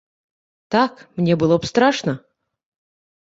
Так, 0.75 1.03
мне 1.19 1.33
было 1.43 1.55
б 1.59 1.69
страшна! 1.71 2.13